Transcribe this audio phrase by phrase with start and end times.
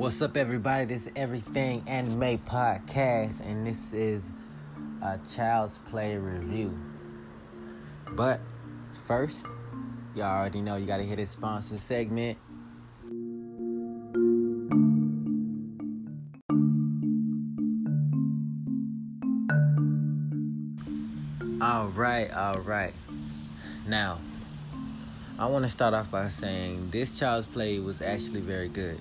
[0.00, 0.86] What's up, everybody?
[0.86, 4.32] This is Everything Anime Podcast, and this is
[5.02, 6.74] a Child's Play review.
[8.12, 8.40] But
[9.06, 9.46] first,
[10.14, 12.38] y'all already know you gotta hit this sponsor segment.
[21.60, 22.94] All right, all right.
[23.86, 24.18] Now,
[25.38, 28.98] I want to start off by saying this Child's Play was actually very good.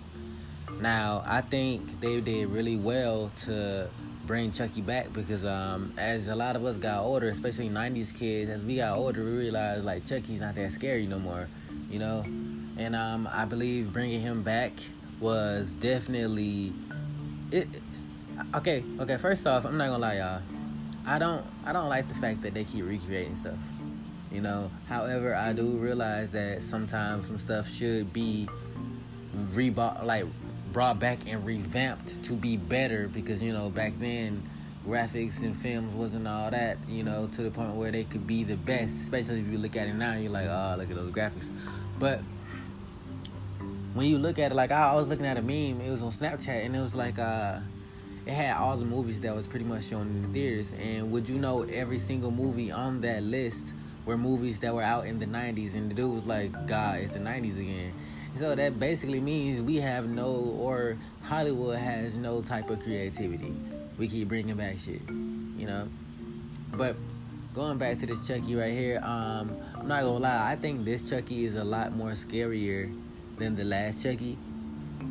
[0.79, 3.89] Now, I think they did really well to
[4.25, 8.49] bring Chucky back because um, as a lot of us got older, especially 90s kids,
[8.49, 11.49] as we got older, we realized like Chucky's not that scary no more,
[11.89, 12.23] you know?
[12.77, 14.71] And um, I believe bringing him back
[15.19, 16.71] was definitely
[17.51, 17.67] it.
[18.55, 19.17] Okay, okay.
[19.17, 20.41] First off, I'm not gonna lie, y'all.
[21.05, 23.57] I don't, I don't like the fact that they keep recreating stuff.
[24.31, 24.71] You know.
[24.87, 28.47] However, I do realize that sometimes some stuff should be
[29.35, 30.25] rebought, like
[30.71, 34.47] brought back and revamped to be better because you know back then
[34.87, 38.43] graphics and films wasn't all that you know to the point where they could be
[38.43, 41.11] the best especially if you look at it now you're like oh look at those
[41.11, 41.51] graphics.
[41.99, 42.21] But
[43.93, 46.11] when you look at it like I was looking at a meme it was on
[46.11, 47.59] Snapchat and it was like uh
[48.25, 50.73] it had all the movies that was pretty much shown in the theaters.
[50.73, 53.73] And would you know every single movie on that list
[54.05, 57.13] were movies that were out in the 90s and the dude was like god it's
[57.13, 57.93] the 90s again
[58.35, 60.27] so that basically means we have no,
[60.59, 63.53] or Hollywood has no type of creativity.
[63.97, 65.87] We keep bringing back shit, you know.
[66.73, 66.95] But
[67.53, 70.51] going back to this Chucky right here, um, I'm not gonna lie.
[70.51, 72.95] I think this Chucky is a lot more scarier
[73.37, 74.37] than the last Chucky.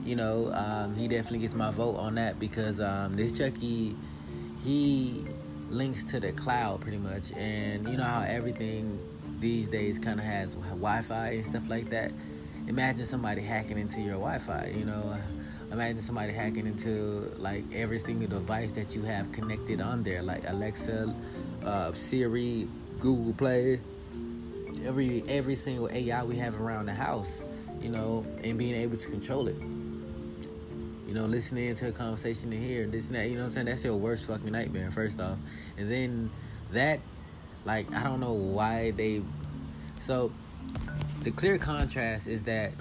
[0.04, 3.96] You know, um, he definitely gets my vote on that because um, this Chucky,
[4.62, 5.24] he
[5.70, 8.98] links to the cloud pretty much, and you know how everything
[9.40, 12.10] these days kind of has Wi-Fi and stuff like that
[12.68, 14.72] imagine somebody hacking into your Wi-Fi.
[14.76, 15.16] You know,
[15.72, 20.44] imagine somebody hacking into like every single device that you have connected on there, like
[20.46, 21.14] Alexa,
[21.64, 22.68] uh, Siri,
[23.00, 23.80] Google Play,
[24.84, 27.44] every every single AI we have around the house.
[27.80, 29.56] You know, and being able to control it.
[31.06, 33.28] You know, listening to a conversation in here, this and that.
[33.28, 33.66] You know what I'm saying?
[33.66, 34.90] That's your worst fucking nightmare.
[34.90, 35.38] First off,
[35.76, 36.30] and then
[36.72, 36.98] that,
[37.64, 39.22] like, I don't know why they.
[40.00, 40.32] So
[41.22, 42.74] the clear contrast is that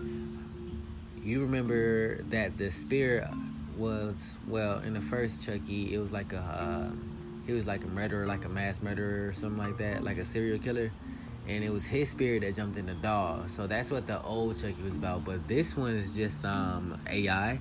[1.22, 3.28] you remember that the spirit
[3.76, 6.92] was well in the first Chucky it was like a uh,
[7.46, 10.26] he was like a murderer like a mass murderer or something like that like a
[10.26, 10.92] serial killer.
[11.48, 14.60] And it was his spirit that jumped in the doll so that's what the old
[14.60, 15.26] Chucky was about.
[15.26, 17.60] But this one is just um AI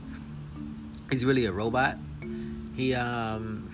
[1.10, 1.96] he's really a robot.
[2.74, 3.70] He um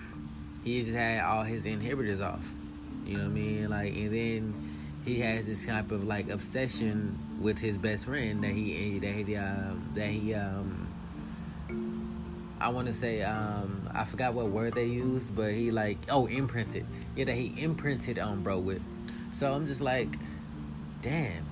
[0.63, 2.45] he just had all his inhibitors off.
[3.05, 3.69] You know what I mean?
[3.69, 4.62] Like and then
[5.05, 9.35] he has this type of like obsession with his best friend that he that he
[9.35, 10.87] um, that he um
[12.59, 16.27] I want to say um I forgot what word they used, but he like oh
[16.27, 18.81] imprinted yeah that he imprinted on bro with.
[19.33, 20.17] So I'm just like,
[21.01, 21.45] damn.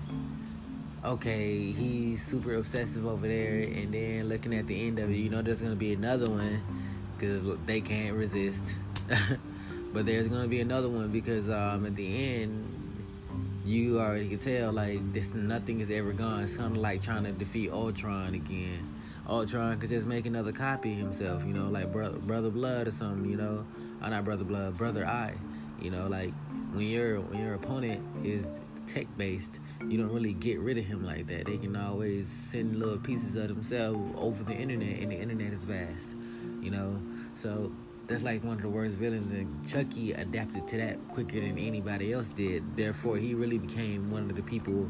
[1.04, 5.32] Okay, he's super obsessive over there, and then looking at the end of it, you
[5.32, 6.62] know, there's gonna be another one
[7.18, 8.78] because they can't resist.
[9.94, 12.81] but there's gonna be another one because um at the end
[13.66, 16.44] you already can tell like this nothing is ever gone.
[16.44, 18.96] It's kind of like trying to defeat Ultron again.
[19.28, 23.30] Ultron could just make another copy himself, you know, like brother brother blood or something,
[23.30, 23.66] you know.
[24.02, 25.36] Oh, not brother blood, brother eye.
[25.80, 26.34] You know, like
[26.74, 31.06] when your when your opponent is tech based, you don't really get rid of him
[31.06, 31.46] like that.
[31.46, 35.64] They can always send little pieces of themselves over the internet, and the internet is
[35.64, 36.16] vast,
[36.62, 37.00] you know.
[37.36, 37.72] So
[38.12, 42.12] that's like one of the worst villains, and Chucky adapted to that quicker than anybody
[42.12, 42.76] else did.
[42.76, 44.90] Therefore, he really became one of the people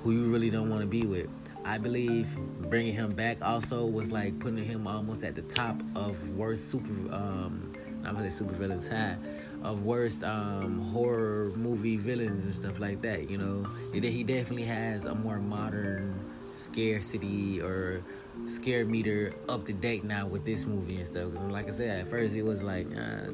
[0.00, 1.28] who you really don't want to be with.
[1.64, 2.26] I believe
[2.68, 6.92] bringing him back also was like putting him almost at the top of worst super,
[7.14, 7.72] um,
[8.02, 9.16] gonna say super villains high,
[9.62, 13.30] of worst um, horror movie villains and stuff like that.
[13.30, 16.18] You know, he definitely has a more modern
[16.50, 18.02] scarcity or
[18.46, 21.32] scare meter up to date now with this movie and stuff.
[21.34, 23.30] Cause like I said, at first it was like, ah,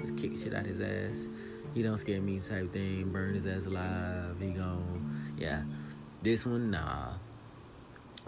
[0.00, 1.28] just kick shit out his ass.
[1.74, 3.10] He don't scare me type thing.
[3.10, 4.36] Burn his ass alive.
[4.40, 5.34] He gone.
[5.38, 5.62] Yeah.
[6.22, 7.12] This one, nah.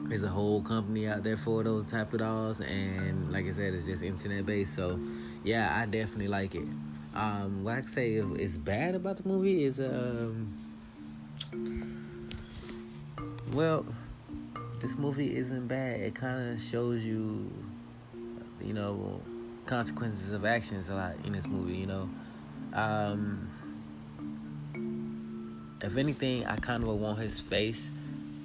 [0.01, 3.75] There's a whole company out there for those type of dolls, and like I said,
[3.75, 4.75] it's just internet based.
[4.75, 5.01] So,
[5.43, 6.69] yeah, I definitely like it.
[7.15, 10.57] Um, what I can say is bad about the movie is um,
[13.53, 13.85] well,
[14.81, 16.01] this movie isn't bad.
[16.01, 17.51] It kind of shows you,
[18.61, 19.21] you know,
[19.67, 21.77] consequences of actions a lot in this movie.
[21.77, 22.11] You know,
[22.73, 23.51] um,
[25.83, 27.91] if anything, I kind of want his face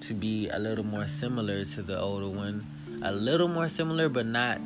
[0.01, 2.65] to be a little more similar to the older one.
[3.01, 4.59] a little more similar, but not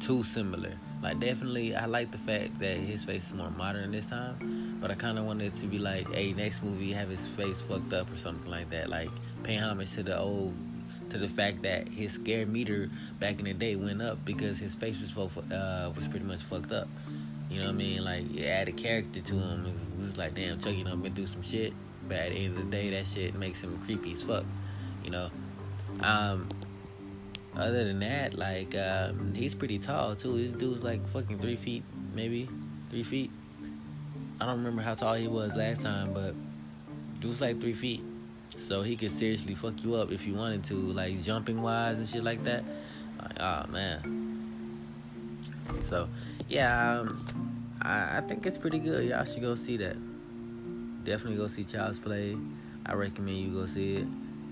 [0.00, 0.72] too similar.
[1.02, 4.78] Like definitely, I like the fact that his face is more modern this time.
[4.80, 7.60] But I kind of wanted it to be like, hey, next movie have his face
[7.60, 8.88] fucked up or something like that.
[8.88, 9.10] Like
[9.42, 10.54] pay homage to the old,
[11.10, 14.74] to the fact that his scare meter back in the day went up because his
[14.74, 16.88] face was uh, was pretty much fucked up.
[17.50, 18.04] You know what I mean?
[18.04, 19.66] Like it added character to him.
[19.66, 21.72] It was like, damn, Chucky done been through some shit.
[22.08, 24.44] But at the end of the day, that shit makes him creepy as fuck.
[25.04, 25.30] You know.
[26.00, 26.48] Um,
[27.56, 30.36] other than that, like um, he's pretty tall too.
[30.36, 31.84] This dude's like fucking three feet,
[32.14, 32.48] maybe
[32.90, 33.30] three feet.
[34.40, 36.34] I don't remember how tall he was last time, but
[37.20, 38.02] dude's like three feet.
[38.58, 42.08] So he could seriously fuck you up if you wanted to, like jumping wise and
[42.08, 42.64] shit like that.
[43.20, 44.24] Like, oh man.
[45.82, 46.08] So
[46.48, 49.08] yeah, um, I, I think it's pretty good.
[49.08, 49.96] Y'all should go see that.
[51.04, 52.36] Definitely go see Child's Play.
[52.86, 54.06] I recommend you go see it.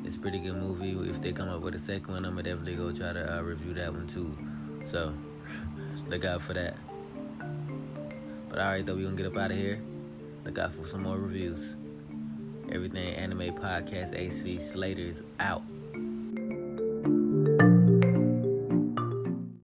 [0.05, 0.91] It's a pretty good movie.
[1.09, 3.43] If they come up with a second one, I'm gonna definitely go try to uh,
[3.43, 4.37] review that one too.
[4.85, 5.15] So
[6.09, 6.77] look out for that.
[8.49, 9.81] But alright though, we gonna get up out of here.
[10.45, 11.77] Look out for some more reviews.
[12.73, 15.63] Everything Anime Podcast AC Slater is out.